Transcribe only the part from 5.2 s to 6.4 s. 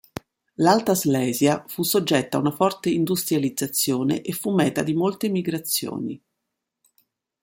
migrazioni.